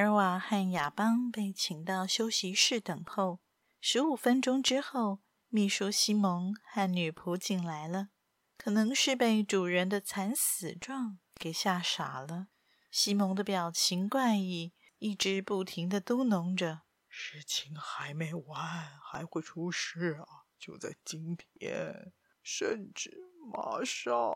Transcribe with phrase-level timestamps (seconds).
[0.00, 3.40] 尔瓦和亚邦被请到休息室等候。
[3.80, 8.08] 十五分钟之后，秘书西蒙和女仆进来了。
[8.56, 12.48] 可能是被主人的惨死状给吓傻了。
[12.90, 20.44] 西蒙的表情怪异，一直不停的嘟囔着：“事情还没完，还会出事啊！
[20.58, 22.12] 就在今天，
[22.42, 23.16] 甚至
[23.52, 24.34] 马上，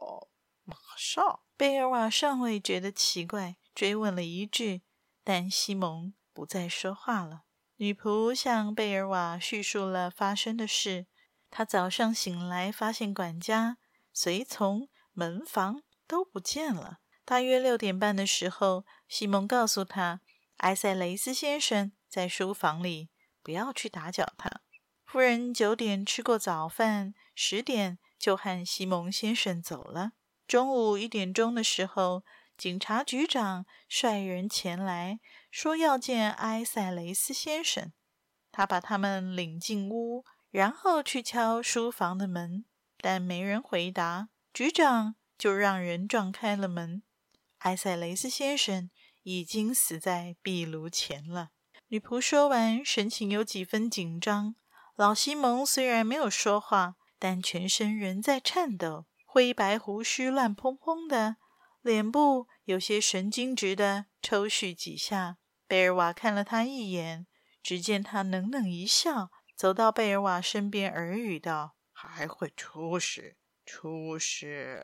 [0.63, 4.83] 马上。”贝尔瓦尚未觉得奇怪，追问了一句。
[5.25, 7.43] 但西蒙不再说话了。
[7.77, 11.07] 女仆向贝尔瓦叙述了发生的事。
[11.51, 13.79] 她早上醒来，发现管家、
[14.13, 16.99] 随从、门房都不见了。
[17.25, 20.21] 大约六点半的时候，西蒙告诉她，
[20.59, 23.09] 埃塞雷斯先生在书房里，
[23.43, 24.61] 不要去打搅他。
[25.05, 30.13] 夫人九点吃过早饭，十点就和西蒙先生走了。
[30.47, 32.25] 中午一点钟的时候，
[32.57, 35.19] 警察局长率人前来，
[35.51, 37.93] 说要见埃塞雷斯先生。
[38.53, 42.65] 他把他们领进屋，然后去敲书房的门，
[42.99, 44.29] 但没人回答。
[44.53, 47.03] 局长就让人撞开了门。
[47.59, 48.91] 埃塞雷斯先生
[49.25, 51.51] 已经死在壁炉前了。
[51.89, 54.55] 女仆说完，神情有几分紧张。
[54.95, 61.37] 老西蒙虽然没有说话，但全身仍在颤抖，灰白胡须乱蓬蓬的。
[61.85, 65.37] 脸部有些神经质的抽搐几下，
[65.69, 67.27] 贝尔瓦看了他一眼，
[67.63, 73.37] 只见他冷冷一笑，走到贝尔瓦身边耳语道：“还会出事，
[73.67, 74.83] 出事！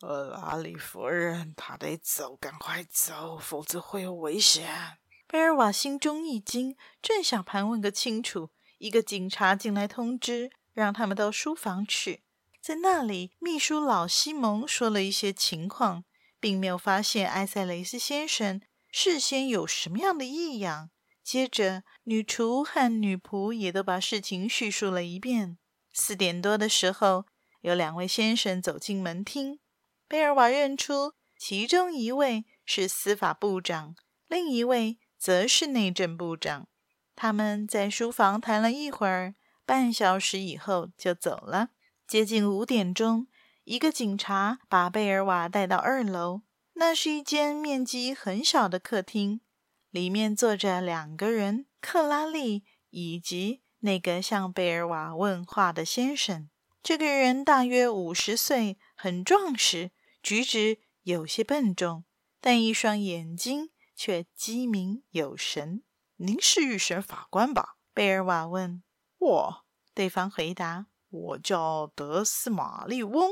[0.00, 4.98] 呃，拉里夫人，她得走，赶快走，否则会有危险。”
[5.30, 12.24] 贝尔瓦心中一惊，正想盘问个清楚，一个警察进来通知，让他们到书房去。
[12.60, 16.02] 在那里，秘书老西蒙说了一些情况。
[16.40, 20.90] 并没有发现埃塞雷斯先生事先有什么样的异样。
[21.22, 25.58] 接着，女厨和女仆也都把事情叙述了一遍。
[25.92, 27.26] 四点多的时候，
[27.60, 29.60] 有两位先生走进门厅，
[30.08, 33.94] 贝尔瓦认出其中一位是司法部长，
[34.26, 36.66] 另一位则是内政部长。
[37.14, 39.34] 他们在书房谈了一会儿，
[39.66, 41.68] 半小时以后就走了。
[42.08, 43.28] 接近五点钟。
[43.70, 46.42] 一个警察把贝尔瓦带到二楼，
[46.72, 49.42] 那是一间面积很小的客厅，
[49.90, 56.50] 里面坐着两个人：克拉丽以及那个向贝尔瓦问话的先生。
[56.82, 62.02] 这个人大约五十岁，很壮实，举止有些笨重，
[62.40, 65.84] 但一双眼睛却机敏有神。
[66.18, 68.82] “您是预审法官吧？”贝尔瓦问。
[69.16, 69.64] “我。”
[69.94, 73.30] 对方回答，“我叫德斯玛丽翁。”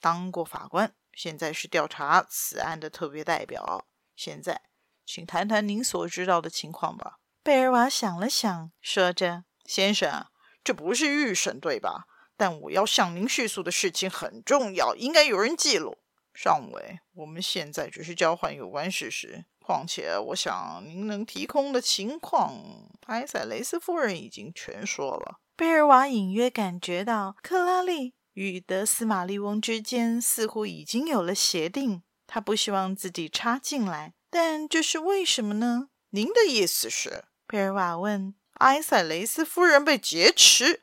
[0.00, 3.86] 当过法官，现在是调查此案的特别代表。
[4.16, 4.62] 现在，
[5.06, 7.18] 请谈谈您所知道的情况吧。
[7.42, 10.26] 贝尔瓦想了想，说着：“先生，
[10.62, 12.06] 这不是预审，对吧？
[12.36, 15.98] 但我要向您叙述的事情很重要，应该有人记录。
[16.32, 19.44] 上尉，我们现在只是交换有关事实。
[19.58, 22.54] 况且，我想您能提供的情况，
[23.06, 28.14] 埃塞雷斯夫人已经全说了。”贝尔瓦隐约感觉到克拉丽。
[28.40, 35.88] 与德斯玛丽翁之间似乎已经有了协定，他不希望自己插进来，但这是为什么呢？
[36.12, 37.24] 您的意思是？
[37.46, 38.34] 贝尔瓦问。
[38.60, 40.80] 埃塞雷斯夫人被劫持，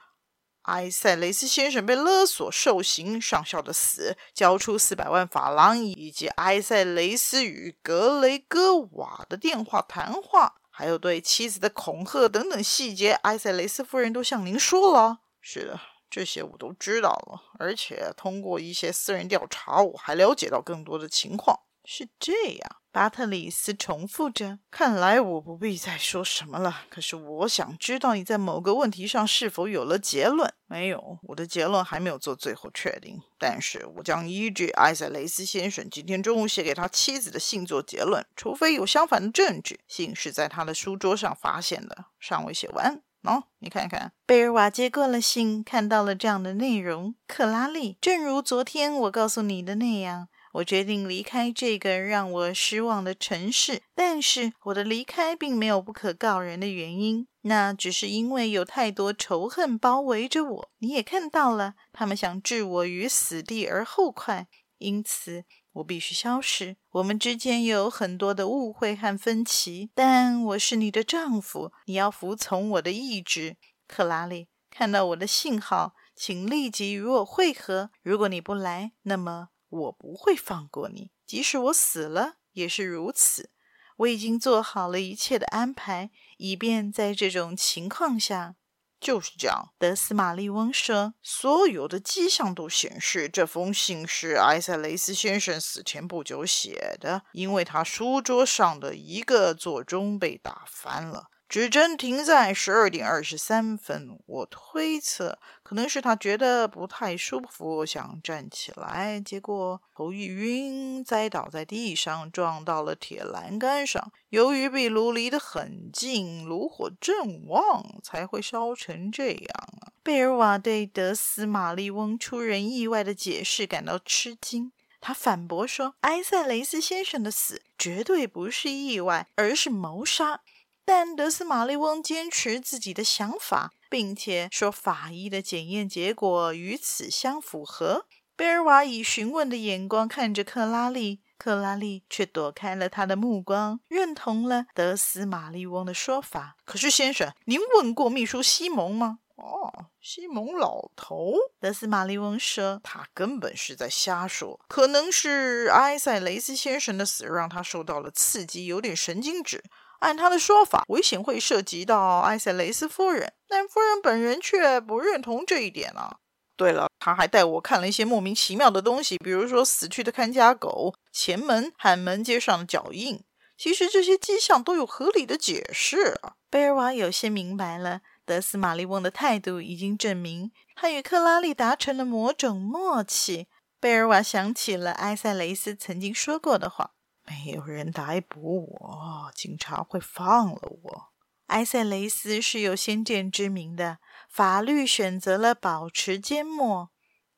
[0.64, 15.22] 埃塞雷斯先生被勒索受刑，上校的死，交出四百万法郎，以及埃塞雷斯与格雷戈瓦的电话谈话，还有对妻子的恐吓等等细节，埃塞雷斯夫人都向您说了。
[15.42, 15.80] 是的。
[16.10, 21.60] 这些我都知道了，而且通过一些私人调查，我还了解到更多的情况。
[21.90, 24.60] 是这样，巴特里斯重复着。
[24.70, 26.82] 看来我不必再说什么了。
[26.90, 30.54] 可是我想知道你在某个问题上是否有了结论？
[30.66, 33.22] 没有，我的结论还没有做最后确定。
[33.40, 39.80] 但是我将依据艾塞雷斯先生今天中午写给他妻子的信做结论，除非有相反的证据。
[39.88, 43.02] 信是在他的书桌上发现的，尚未写完。
[43.24, 47.16] 哦，你看看，贝尔瓦接过了信，看到了这样的内容。
[47.28, 53.82] 克拉丽，正如昨天我告诉你的那样，我决定离开这个让我失望的城市。
[53.94, 60.70] 但是我的离开并没有不可告人的原因，那只是因为有太多仇恨包围着我。
[60.80, 64.48] 你也看到了，他们想置我于死地而后快，
[64.78, 65.44] 因此
[65.78, 66.78] 我必须消失。
[66.92, 73.58] 我们之间有很多的误会和分歧，但我是你的丈夫，你要服从我的意志。
[73.88, 77.92] 克拉丽，看到我的信号，请立即与我会合。
[78.02, 83.52] 如果你不来，那么我不会放过你，即使我死了也是如此。
[83.98, 88.57] 我已经做好了一切的安排，以便在这种情况下。
[89.00, 101.28] 就是这样，德斯玛丽翁说，所有的迹象都显示这封信是埃塞雷斯先生死前不久写的，因为他书桌上的一个座钟被打翻了。
[101.50, 114.12] 指针停在十二点二十三分，我推测可能是他觉得不太舒服，想站起来，结果头一晕，栽倒在地上，撞到了铁栏杆上。
[114.30, 119.96] 由于壁炉离得很近，炉火正旺，才会烧成这样啊。
[120.04, 130.42] 贝尔瓦对德斯玛丽翁出人意外的解释感到吃惊，他反驳说：“埃塞雷斯先生的死绝对不是意外，而是谋杀。”
[130.90, 138.06] 但德斯玛丽翁坚持自己的想法，并且说法医的检验结果与此相符合。
[138.38, 146.56] 贝尔瓦以询问的眼光看着克拉丽，克拉丽却躲开了他的目光，认同了德斯玛丽翁的说法。
[146.64, 149.20] 可是，先生，您问过秘书西蒙吗？
[149.36, 154.58] 哦，西蒙老头，德斯玛丽翁说，他根本是在瞎说。
[154.70, 159.62] 可能是埃塞雷斯先生的死让他受到了刺激，有点神经质。
[160.00, 166.18] 按他的说法，危险会涉及到埃塞雷斯夫人，但夫人本人却不认同这一点啊。
[166.56, 173.24] 对了，他还带我看了一些莫名其妙的东西，比如说死去的看家狗、前门和门街上的脚印。
[173.58, 176.20] 其实这些迹象都有合理的解释。
[176.50, 183.48] 贝尔瓦有些明白了，德斯玛丽翁的态度已经证明他与克拉丽达成了某种默契。
[183.80, 186.92] 贝尔瓦想起了埃塞雷斯曾经说过的话。
[187.28, 191.08] 没有人逮捕我，警察会放了我。
[191.48, 196.90] 埃塞雷斯是有先见之明的，法律选择了保持缄默。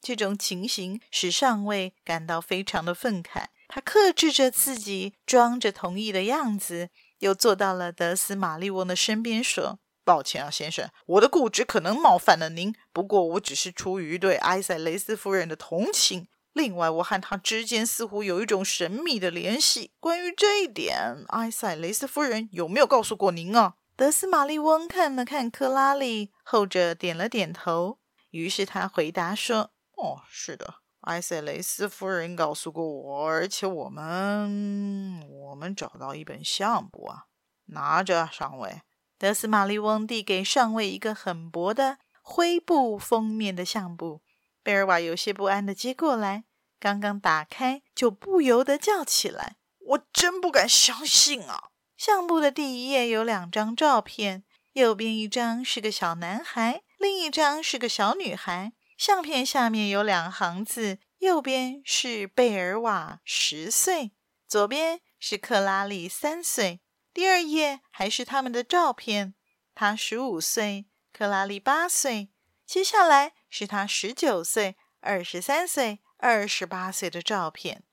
[0.01, 3.47] 这种情形使上尉感到非常的愤慨。
[3.67, 6.89] 他克制着自己，装着同意的样子，
[7.19, 12.73] 又坐到了德斯玛丽翁的身边，说：“抱歉啊，先生，我的固执可能冒犯了您。
[12.91, 16.27] 不过我只是出于对埃塞雷斯夫人的同情。”
[16.59, 19.93] 另外，我和他之间似乎有一种神秘的联系。
[20.01, 23.75] 关于这一点，埃塞雷斯夫人有没有告诉过您啊？
[23.95, 27.99] 德斯玛丽翁看了看克拉丽，后者点了点头。
[28.31, 37.23] 于是他回答说：“哦，是的，埃塞雷斯夫人告诉过我，而且我们我们找到一本相簿啊，
[37.67, 38.81] 拿着，上尉。”
[39.17, 44.21] 德斯玛丽翁递给上尉一个很薄的灰布封面的相簿。
[44.61, 46.43] 贝尔瓦有些不安地接过来，
[46.79, 49.57] 刚刚打开，就不由得叫起来
[49.89, 54.43] ：“我真不敢相信啊！”相簿的第一页有两张照片，
[54.73, 58.73] 右边一张是个小男孩，另一张是个小女孩。
[58.97, 64.11] 相片下面有两行字，右边是贝尔瓦十岁，
[64.47, 66.81] 左边是克拉丽三岁。
[67.13, 69.33] 第二页还是他们的照片，
[69.75, 72.29] 他十五岁，克拉丽八岁。
[72.65, 73.33] 接下来。
[73.51, 77.83] 是他十九岁、二十三岁、二十八岁的照片，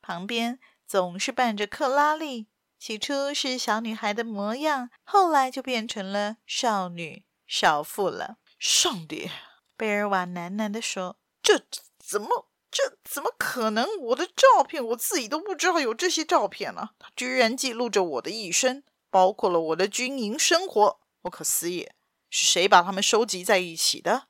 [0.00, 2.46] 旁边总是伴着克拉丽。
[2.78, 8.36] 起初是小女孩的模样，后来就变成了少女、少妇了。
[8.60, 9.28] 上帝，
[9.76, 11.64] 贝尔瓦喃喃地说：“这
[11.98, 12.48] 怎么？
[12.70, 13.88] 这怎么可能？
[13.98, 16.90] 我的照片，我自己都不知道有这些照片呢。
[17.00, 21.00] 他居然记录着我的一生，包括了我的军营生活。
[21.20, 21.90] 不可思议，
[22.30, 24.28] 是谁把它们收集在一起的？”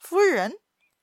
[0.00, 0.58] 夫人，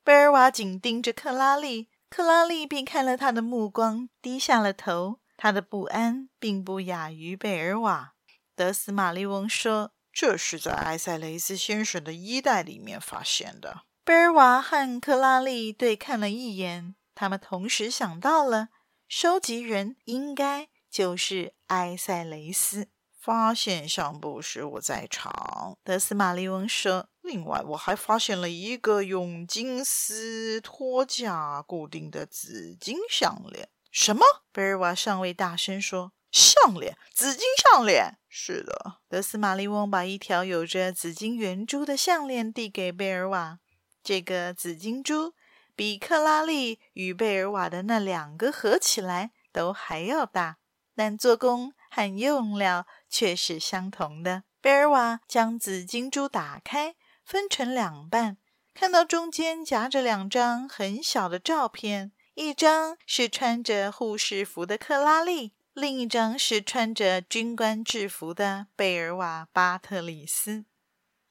[0.10, 5.20] 贝尔瓦紧盯着克拉丽，克拉丽便看了他的目光，低下了头。
[5.38, 8.16] 他的不安并不亚于贝尔瓦。
[8.56, 18.70] 德斯玛丽翁说：“这是在埃塞雷斯先生的衣袋里面发现的。”贝尔瓦和克拉丽对看了一眼，他们同时想到了，
[19.08, 22.88] 收集人应该就是埃塞雷斯。
[23.22, 27.10] 发现上部时我在场，德斯玛丽翁说。
[27.30, 33.70] 另外，我还发现了一个用金丝托架固定的紫金项链。
[33.92, 34.26] 什么？
[34.52, 38.98] 贝尔瓦上尉大声说：“项链，紫金项链。”是的。
[39.08, 43.60] 德斯玛丽翁把一条有着紫金圆珠的项链递给贝尔瓦。
[44.04, 45.34] 这个紫金珠
[45.76, 50.58] 比克拉丽与贝尔瓦的那两个合起来都还要大，
[50.96, 54.44] 但做工和用料却是相同的。
[54.62, 56.96] 贝尔瓦将紫金珠打开，
[57.30, 58.38] 分成两半，
[58.74, 70.66] 看到中间夹着两张很小的照片，一张是穿着护士服的克拉丽，另一张是穿着军官制服的贝尔瓦巴特里斯。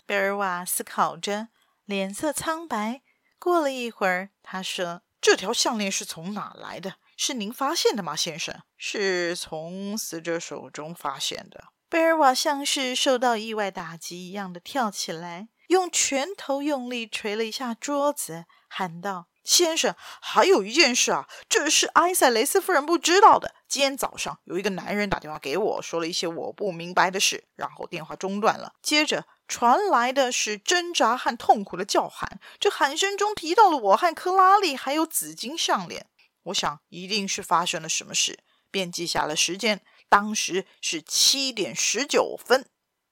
[0.07, 1.49] 贝尔瓦思考着，
[1.85, 3.03] 脸色苍白。
[3.41, 6.95] 过了一会儿，他说：“这条项链是从哪来的？
[7.17, 8.63] 是您发现的吗，先生？
[8.77, 23.55] 是从死者手中发现的。”贝尔瓦像是受到意外打击一样的跳起来，用拳头用力捶了一下桌子，喊道：“先生，还有一件事啊，这是埃塞雷斯夫人不知道的。
[23.69, 32.41] 今天早上有一个男人打电话给我，说了一些我不明白的事，然后电话中断了，接着传来的是挣扎和痛苦的叫喊。
[32.59, 36.07] 这喊声中提到了我和克拉丽，还有紫金项链。
[36.45, 38.39] 我想一定是发生了什么事，
[38.71, 42.65] 便记下了时间。”当时是七点十九分，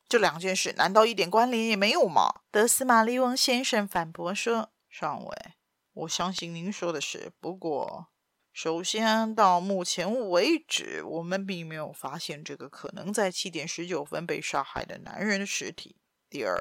[0.08, 2.42] 这两件事难道一点关联也没有吗？
[2.52, 5.54] 德斯玛利翁先生反驳说：“上尉，
[5.94, 7.32] 我相信您说的是。
[7.40, 8.06] 不过，
[8.52, 15.96] 首先到目前为止，我们并没有发现这个可能在七点十九分被杀害的男人的尸体。
[16.30, 16.56] 第二，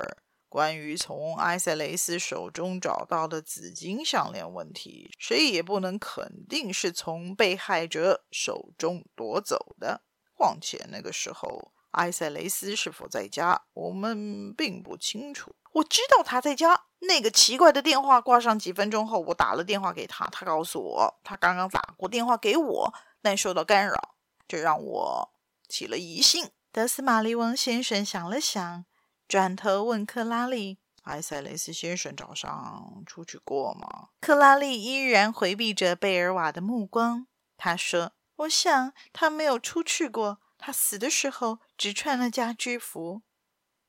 [0.50, 10.02] 关于从埃塞雷斯手中找到的紫金项链问题，谁也不能肯定是从被害者手中夺走的。”
[10.34, 15.56] 况且那个时候，埃塞雷斯是否在家，我们并不清楚。
[15.74, 16.86] 我知道他在家。
[17.00, 24.16] 那个奇怪的电话挂上几分钟后，我打了电话给他，他告诉我他刚刚打过电话给我，但受到干扰，
[24.48, 25.32] 这让我
[25.68, 26.50] 起了疑心。
[26.72, 28.86] 德斯玛利翁先生想了想，
[29.28, 38.14] 转头问克拉丽：“埃塞雷斯先生早上出去过吗？”克拉丽依然回避着贝尔瓦的目光，他说。
[38.40, 40.40] 我想他没有出去过。
[40.58, 43.22] 他死的时候只穿了家居服。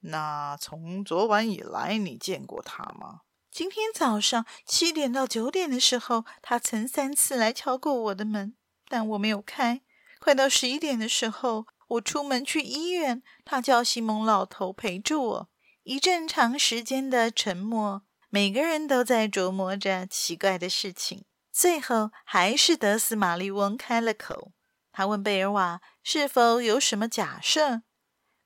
[0.01, 3.23] 那从昨晚以来，你见过他吗？
[3.51, 8.55] 今天早上七点到九点的时候，他曾三次来敲过我的门，
[8.89, 9.81] 但我没有开。
[10.21, 15.49] 快到十一点的时候，我出门去医院，他叫西蒙老头陪着我。
[15.85, 21.25] 一阵长时间的沉默，每个人都在琢磨着奇怪的事情。
[21.53, 24.53] 最后，还是德斯玛丽翁开了口。
[24.97, 27.83] 他问贝尔瓦是否有什么假设。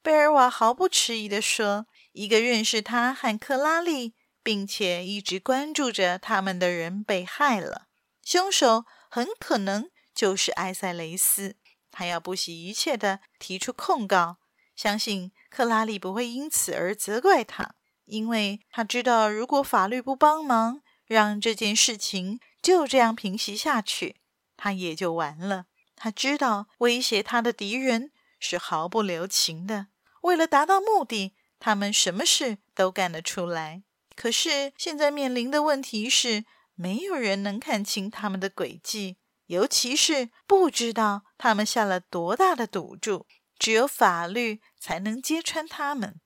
[0.03, 7.87] 贝尔瓦毫不迟疑地说：“一个认识他和克拉丽，并且一直关注着他们的人被害了。
[8.25, 11.55] 凶手很可能就是埃塞雷斯。
[11.93, 14.39] 他要不惜一切地提出控告，
[14.75, 17.77] 相信克拉丽不会因此而责怪他，
[18.07, 24.17] 因为他知道，如果法律不帮忙，让这件事情……”就这样平息下去，
[24.57, 25.67] 他也就完了。
[26.03, 29.89] 他知道威胁他的敌人是毫不留情的，
[30.23, 33.83] 为了达到目的，他们什么事都干得出来。
[34.17, 43.27] 可是现在面临的问题是，没有人能看清他们的诡计，尤其是不知道他们下了多大的赌注。
[43.59, 46.19] 只有法律才能揭穿他们。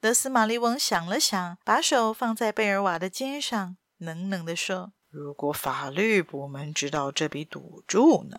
[0.00, 4.94] 德斯玛丽翁想了想，把手放在贝尔瓦的肩上，冷冷地说。
[5.10, 8.38] 如果法律部门知道这笔赌注呢？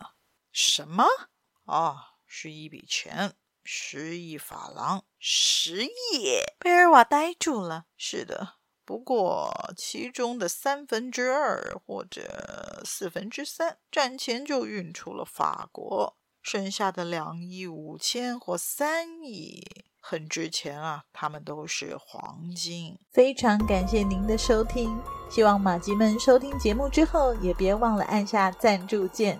[0.51, 1.05] 什么？
[1.65, 5.03] 哦，是一笔钱，十亿法郎。
[5.19, 6.39] 十亿？
[6.57, 7.85] 贝尔瓦呆住了。
[7.95, 19.85] 是的，不过其中的三分之二或者四分之三，战前就运出了法国，剩下的两亿五千或三亿。
[20.01, 22.97] 很值钱啊，他们都是黄金。
[23.11, 24.97] 非常感谢您的收听，
[25.29, 29.39] 希望马吉们收听节目之后也别忘了按下赞助键，